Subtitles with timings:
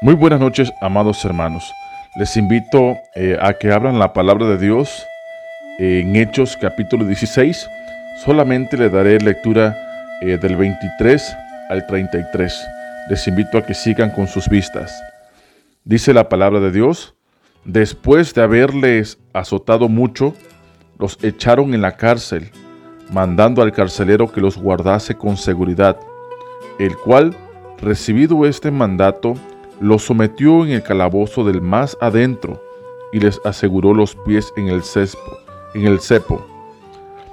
[0.00, 1.74] Muy buenas noches, amados hermanos.
[2.14, 5.04] Les invito eh, a que abran la palabra de Dios
[5.80, 7.68] en Hechos capítulo 16.
[8.24, 9.76] Solamente le daré lectura
[10.20, 11.36] eh, del 23
[11.68, 12.64] al 33.
[13.10, 15.02] Les invito a que sigan con sus vistas.
[15.82, 17.16] Dice la palabra de Dios,
[17.64, 20.32] después de haberles azotado mucho,
[20.96, 22.52] los echaron en la cárcel,
[23.10, 25.98] mandando al carcelero que los guardase con seguridad,
[26.78, 27.34] el cual,
[27.80, 29.34] recibido este mandato,
[29.80, 32.62] los sometió en el calabozo del más adentro
[33.12, 35.38] y les aseguró los pies en el cespo,
[35.74, 36.44] en el cepo.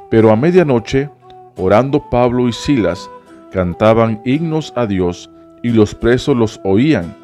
[0.10, 1.10] Pero a medianoche,
[1.58, 3.10] orando Pablo y Silas,
[3.52, 5.30] cantaban himnos a Dios
[5.64, 7.16] y los presos los oían.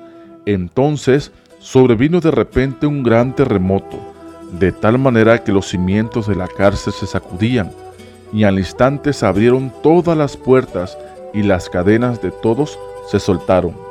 [0.46, 3.98] Entonces sobrevino de repente un gran terremoto,
[4.60, 7.72] de tal manera que los cimientos de la cárcel se sacudían,
[8.34, 10.98] y al instante se abrieron todas las puertas
[11.34, 13.91] y las cadenas de todos se soltaron.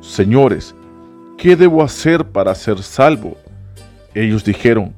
[0.00, 0.74] Señores,
[1.36, 3.36] ¿qué debo hacer para ser salvo?
[4.14, 4.94] Ellos dijeron,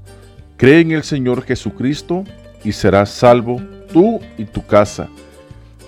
[0.61, 2.25] Cree en el Señor Jesucristo
[2.62, 3.62] y serás salvo
[3.95, 5.09] tú y tu casa.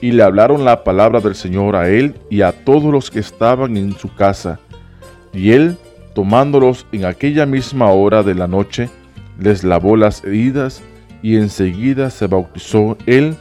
[0.01, 3.77] Y le hablaron la palabra del Señor a él y a todos los que estaban
[3.77, 4.61] en su casa.
[5.35, 5.77] Y él,
[6.15, 8.89] tomándolos en aquella misma hora de la noche,
[9.39, 10.83] les lavó las heridas
[11.23, 13.37] y enseguida se bautizó él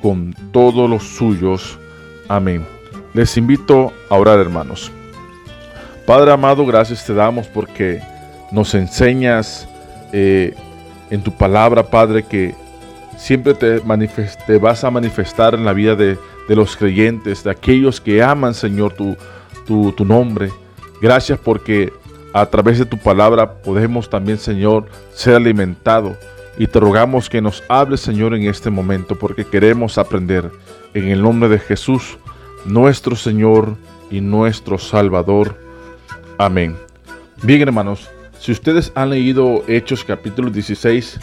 [0.00, 1.78] con todos los suyos.
[2.28, 2.64] Amén.
[3.12, 4.90] Les invito a orar, hermanos.
[6.10, 8.02] Padre amado, gracias te damos porque
[8.50, 9.68] nos enseñas
[10.12, 10.56] eh,
[11.08, 12.52] en tu palabra, Padre, que
[13.16, 13.78] siempre te,
[14.58, 16.18] vas a manifestar en la vida de,
[16.48, 19.16] los creyentes, de aquellos que aman, Señor, tu,
[19.68, 20.50] tu, tu nombre.
[21.00, 21.92] Gracias porque
[22.34, 26.16] a través de tu palabra podemos también, Señor, ser alimentados.
[26.58, 30.50] Y te rogamos que nos hables, Señor, en este momento, porque queremos aprender.
[30.92, 32.18] En el nombre de Jesús
[32.64, 33.76] nuestro Señor
[34.10, 35.69] y nuestro Salvador.
[36.40, 36.74] Amén.
[37.42, 38.08] Bien, hermanos,
[38.38, 41.20] si ustedes han leído Hechos capítulo 16,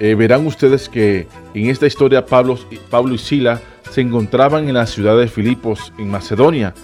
[0.00, 2.58] eh, verán ustedes que en esta historia Pablo,
[3.10, 3.58] y Sila
[3.90, 6.74] se encontraban en la ciudad de Filipos, en Macedonia,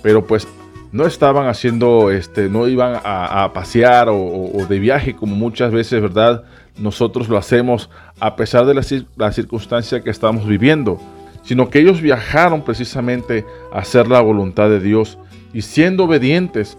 [0.00, 0.46] pero pues
[0.92, 6.44] no estaban haciendo, este, no iban a, pasear o, de viaje como muchas veces, ¿verdad?
[6.78, 8.82] Nosotros lo hacemos a pesar de la,
[9.16, 11.00] la circunstancia que estamos viviendo
[11.44, 15.18] sino que ellos viajaron precisamente a hacer la voluntad de Dios
[15.52, 16.78] y siendo obedientes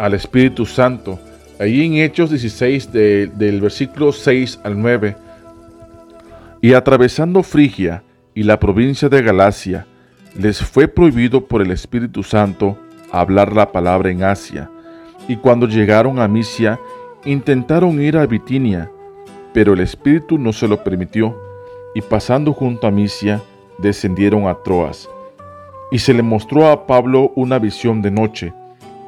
[0.00, 1.18] al Espíritu Santo.
[1.58, 5.14] Ahí en Hechos 16 del versículo 6 al 9,
[6.62, 8.02] y atravesando Frigia
[8.34, 9.86] y la provincia de Galacia,
[10.38, 12.78] les fue prohibido por el Espíritu Santo
[13.12, 14.70] hablar la palabra en Asia.
[15.28, 16.80] Y cuando llegaron a Misia,
[17.26, 18.90] intentaron ir a Bitinia,
[19.52, 21.36] pero el Espíritu no se lo permitió,
[21.94, 23.42] y pasando junto a Misia,
[23.78, 25.10] descendieron a Troas.
[25.90, 28.54] Y se le mostró a Pablo una visión de noche.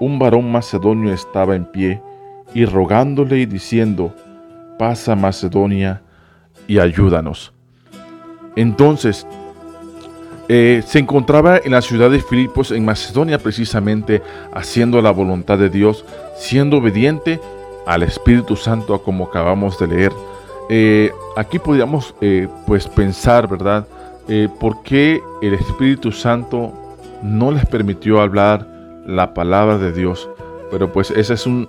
[0.03, 2.03] Un varón macedonio estaba en pie
[2.53, 4.13] y rogándole y diciendo,
[4.77, 6.03] pasa Macedonia
[6.67, 7.53] y ayúdanos.
[8.57, 9.25] Entonces,
[10.49, 14.21] eh, se encontraba en la ciudad de Filipos, en Macedonia precisamente,
[14.53, 16.05] haciendo la voluntad de Dios,
[16.37, 17.41] siendo obediente
[17.87, 20.13] al Espíritu Santo, como acabamos de leer.
[20.69, 23.87] Eh, aquí podríamos eh, pues pensar, ¿verdad?
[24.59, 26.73] por qué el Espíritu Santo
[27.23, 28.72] no les permitió hablar
[29.07, 30.29] la palabra de Dios.
[30.71, 31.69] Pero pues ese es un,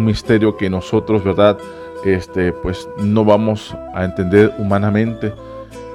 [0.00, 1.58] misterio que nosotros, ¿verdad?
[2.04, 5.32] Este, pues no vamos a entender humanamente.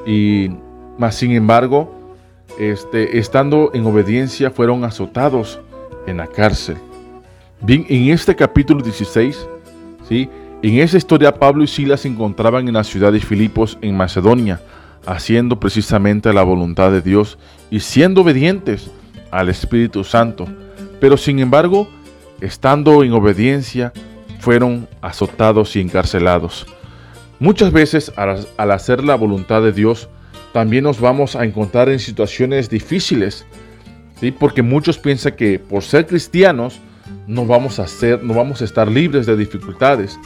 [0.05, 0.49] Y
[0.97, 1.93] más sin embargo,
[2.57, 5.59] este, estando en obediencia, fueron azotados
[6.07, 6.77] en la cárcel.
[7.61, 9.47] Bien, en este capítulo 16,
[10.07, 10.29] ¿sí?
[10.61, 14.59] en esa historia Pablo y Silas se encontraban en la ciudad de Filipos, en Macedonia
[15.05, 17.37] haciendo precisamente la voluntad de Dios
[17.69, 18.89] y siendo obedientes
[19.31, 20.47] al Espíritu Santo.
[20.99, 21.87] Pero sin embargo,
[22.41, 23.93] estando en obediencia,
[24.39, 26.65] fueron azotados y encarcelados.
[27.39, 30.09] Muchas veces al, hacer la voluntad de Dios,
[30.53, 33.45] también nos vamos a encontrar en situaciones difíciles,
[34.19, 34.31] ¿sí?
[34.31, 36.79] porque muchos piensan que por ser cristianos
[37.27, 40.19] no vamos a ser, no vamos a estar libres de dificultades.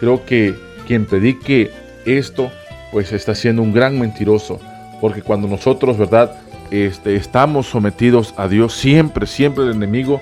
[0.00, 0.54] Creo que
[0.86, 1.70] quien predique
[2.04, 2.50] esto
[2.92, 4.58] pues está siendo un gran mentiroso,
[5.00, 6.34] porque cuando nosotros, ¿verdad?
[6.70, 10.20] Este, estamos sometidos a Dios, siempre, siempre el enemigo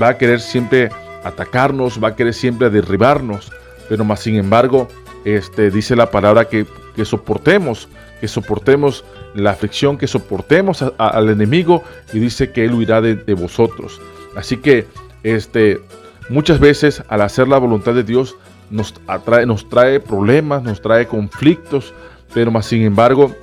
[0.00, 0.90] va a querer siempre
[1.22, 3.52] atacarnos, va a querer siempre derribarnos,
[3.88, 4.88] pero más sin embargo,
[5.24, 6.66] este, dice la palabra que,
[7.04, 7.88] soportemos,
[8.20, 9.04] que soportemos
[9.34, 11.82] la aflicción, que soportemos al enemigo
[12.12, 14.00] y dice que él huirá de, de, vosotros.
[14.36, 14.86] Así que
[15.22, 15.80] este,
[16.28, 18.36] muchas veces al hacer la voluntad de Dios
[18.70, 21.92] nos, atrae, nos trae problemas, nos trae conflictos,
[22.32, 23.34] pero más sin embargo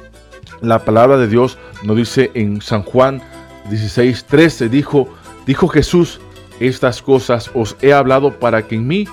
[0.62, 3.22] la palabra de Dios nos dice en San Juan
[3.70, 5.08] 16, 13, dijo,
[5.46, 6.20] dijo Jesús,
[6.60, 9.08] estas cosas os he hablado para que en mí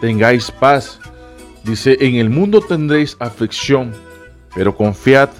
[0.00, 1.00] tengáis paz.
[1.64, 3.92] Dice, en el mundo tendréis aflicción,
[4.54, 5.30] pero confiad,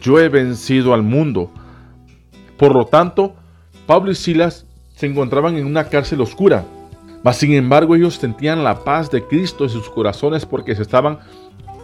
[0.00, 1.50] yo he vencido al mundo.
[2.56, 3.34] Por lo tanto,
[3.86, 6.64] Pablo y Silas se encontraban en una cárcel oscura,
[7.22, 11.18] mas sin embargo ellos sentían la paz de Cristo en sus corazones porque estaban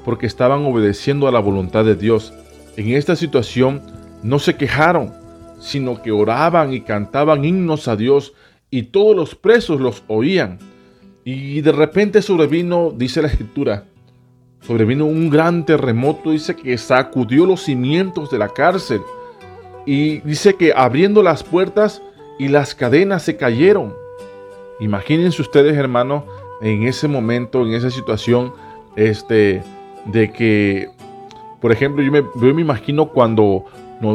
[0.05, 2.33] porque estaban obedeciendo a la voluntad de Dios.
[2.77, 3.83] En esta situación
[4.23, 5.13] no se quejaron,
[5.59, 8.35] sino que oraban y cantaban himnos a Dios
[8.71, 10.59] y todos los presos los oían.
[11.25, 13.85] Y de repente sobrevino, dice la escritura,
[14.61, 19.01] sobrevino un gran terremoto, dice que sacudió los cimientos de la cárcel.
[19.87, 22.03] Y dice que abriendo las puertas
[22.39, 23.95] y las cadenas se cayeron.
[24.81, 26.25] Imagínense ustedes, hermanos,
[26.61, 28.53] en ese momento, en esa situación,
[28.97, 29.63] este,
[30.07, 30.91] de que,
[31.67, 32.13] por ejemplo, yo
[32.55, 33.65] me, imagino cuando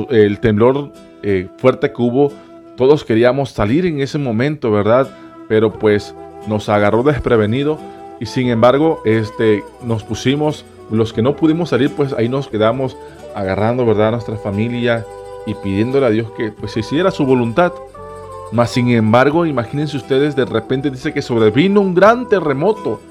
[0.09, 2.31] el temblor eh, fuerte que hubo,
[2.77, 5.09] todos queríamos salir en ese momento, ¿verdad?
[5.49, 6.15] Pero pues
[6.47, 7.77] nos agarró desprevenido
[8.21, 12.95] y sin embargo, este, nos pusimos, los que no pudimos salir, pues ahí nos quedamos
[13.35, 14.07] agarrando, ¿verdad?
[14.07, 15.05] A nuestra familia
[15.45, 17.73] y pidiéndole a Dios que pues hiciera su voluntad.
[18.53, 23.01] Mas sin embargo, imagínense ustedes, de repente dice que sobrevino un gran terremoto.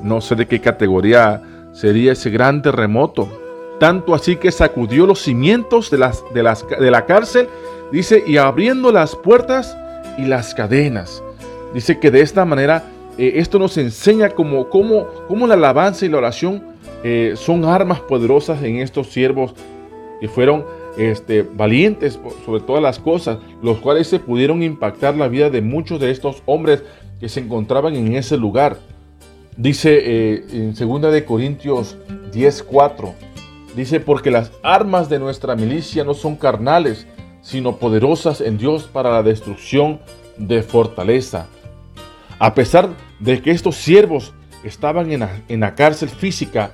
[0.00, 1.42] No sé de qué categoría
[1.72, 3.39] sería ese gran terremoto.
[3.80, 6.42] Tanto así que sacudió los cimientos de, las, de,
[6.78, 7.48] de la cárcel,
[7.90, 9.76] dice, y abriendo las puertas
[10.16, 11.22] y las cadenas.
[11.74, 12.84] Dice que de esta manera
[13.20, 16.62] eh, esto nos enseña cómo, cómo, la alabanza y la oración
[17.04, 19.54] eh, son armas poderosas en estos siervos
[20.20, 20.64] que fueron
[20.96, 26.00] este, valientes sobre todas las cosas, los cuales se pudieron impactar la vida de muchos
[26.00, 26.82] de estos hombres
[27.20, 28.78] que se encontraban en ese lugar.
[29.56, 31.98] Dice eh, en 2 de Corintios
[32.32, 33.12] 10:4,
[33.76, 37.06] dice, porque las armas de nuestra milicia no son carnales,
[37.42, 40.00] sino poderosas en Dios para la destrucción
[40.36, 41.46] de fortaleza.
[42.38, 42.88] A pesar
[43.18, 44.32] de que estos siervos
[44.64, 46.72] estaban en la, en la cárcel física,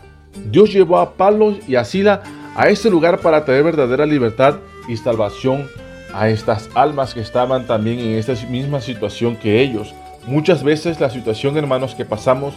[0.51, 2.23] Dios llevó a Pablo y a Sila
[2.55, 4.57] a ese lugar para traer verdadera libertad
[4.89, 5.69] y salvación
[6.15, 9.95] a estas almas que estaban también en esta misma situación que ellos.
[10.27, 12.55] Muchas veces la situación, hermanos, que pasamos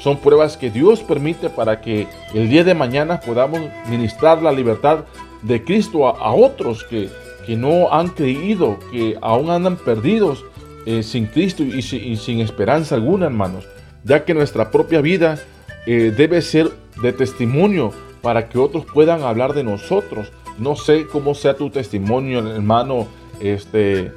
[0.00, 5.04] son pruebas que Dios permite para que el día de mañana podamos ministrar la libertad
[5.42, 7.08] de Cristo a, otros que,
[7.46, 10.44] que, no han creído, que aún andan perdidos
[10.86, 13.68] eh, sin Cristo y, sin esperanza alguna, hermanos.
[14.04, 15.38] Ya que nuestra propia vida
[15.86, 16.70] eh, debe ser
[17.02, 17.92] de testimonio
[18.22, 20.32] para que otros puedan hablar de nosotros.
[20.58, 23.08] No sé cómo sea tu testimonio, hermano,
[23.40, 24.10] este,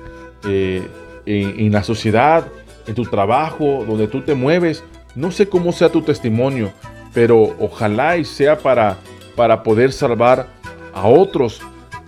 [0.45, 0.87] eh,
[1.25, 2.47] en, la sociedad,
[2.87, 4.83] en tu trabajo, donde tú te mueves.
[5.15, 6.71] No sé cómo sea tu testimonio,
[7.13, 8.97] pero ojalá y sea para,
[9.35, 10.47] para poder salvar
[10.93, 11.61] a otros.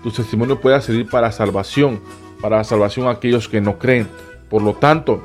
[0.04, 2.02] Tu testimonio pueda servir para salvación,
[2.42, 4.08] para salvación a aquellos que no creen.
[4.50, 5.24] Por lo tanto,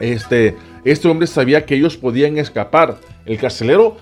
[0.00, 2.98] este, este hombre sabía que ellos podían escapar.
[3.24, 3.96] El carcelero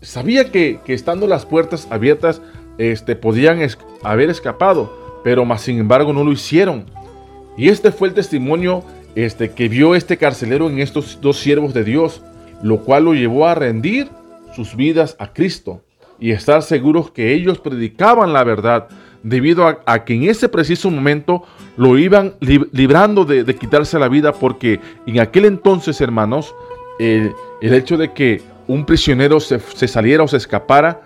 [0.00, 2.40] sabía que, estando las puertas abiertas,
[2.78, 3.58] este, podían
[4.02, 6.86] haber escapado, pero más sin embargo no lo hicieron.
[7.56, 8.84] Y este fue el testimonio
[9.16, 12.22] este, que vio este carcelero en estos dos siervos de Dios,
[12.62, 14.08] lo cual lo llevó a rendir
[14.54, 15.82] sus vidas a Cristo
[16.20, 18.88] y estar seguros que ellos predicaban la verdad,
[19.24, 21.42] debido a, que en ese preciso momento
[21.76, 26.54] lo iban librando de, quitarse la vida, porque en aquel entonces, hermanos,
[26.98, 29.58] el hecho de que un prisionero se,
[29.88, 31.02] saliera o se escapara,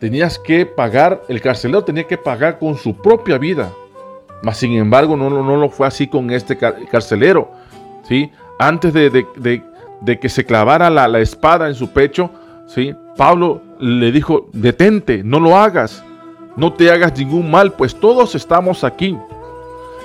[0.00, 3.72] tenías que pagar, el carcelero tenía que pagar con su propia vida.
[4.42, 7.50] Mas sin embargo, no, no, lo fue así con este carcelero.
[8.02, 8.30] ¿sí?
[8.58, 12.30] Antes de, que se clavara la, espada en su pecho,
[12.66, 12.94] ¿sí?
[13.16, 16.04] Pablo le dijo, detente, no lo hagas,
[16.56, 19.16] no te hagas ningún mal, pues todos estamos aquí.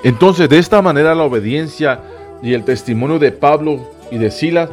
[0.02, 2.00] Entonces, de esta manera, la obediencia
[2.42, 3.78] y el testimonio de Pablo
[4.10, 4.68] y de Silas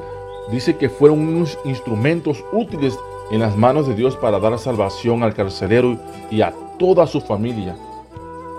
[0.51, 2.97] dice que fueron unos instrumentos útiles
[3.31, 5.97] en las manos de Dios para dar salvación al carcelero
[6.29, 7.75] y a toda su familia,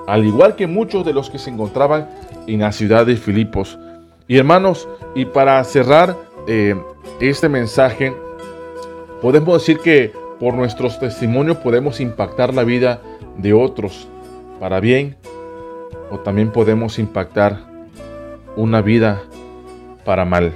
[0.06, 2.08] al igual que muchos de los que se encontraban
[2.46, 3.78] en la ciudad de Filipos.
[4.28, 6.16] Y hermanos, y para cerrar
[6.46, 6.74] eh,
[7.20, 8.14] este mensaje,
[9.20, 13.00] podemos decir que por nuestros testimonios podemos impactar la vida
[13.36, 14.08] de otros
[14.58, 15.16] para bien
[16.10, 17.60] o también podemos impactar
[18.56, 19.22] una vida
[20.04, 20.52] para mal.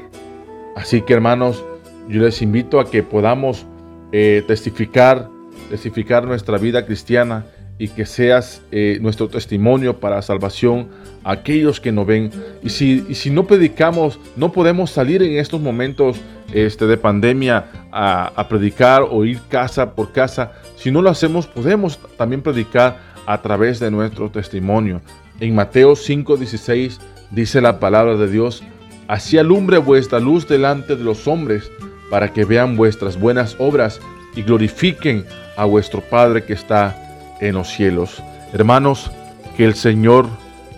[0.75, 1.65] Así que hermanos,
[2.09, 3.67] yo les invito a que podamos
[4.13, 5.29] eh, testificar,
[5.71, 7.47] testificar nuestra vida cristiana
[7.79, 10.89] y que seas eh, nuestro testimonio para salvación
[11.25, 12.31] a aquellos que nos ven.
[12.63, 16.19] Y si, si no predicamos, no podemos salir en estos momentos
[16.53, 20.53] este, de pandemia a, a, predicar o ir casa por casa.
[20.77, 25.03] Si no lo hacemos, podemos también predicar a través de nuestro testimonio.
[25.41, 26.99] En Mateo 5:16
[27.31, 28.63] dice la palabra de Dios,
[29.09, 31.71] así alumbre vuestra luz delante de los hombres,
[32.11, 34.01] para que vean vuestras buenas obras
[34.35, 35.25] y glorifiquen
[35.57, 37.06] a vuestro Padre que está
[37.41, 38.23] en los cielos.
[38.53, 39.11] Hermanos,
[39.57, 40.29] que el Señor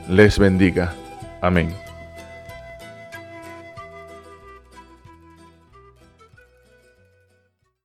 [0.09, 0.95] les bendiga.
[1.41, 1.88] Amén.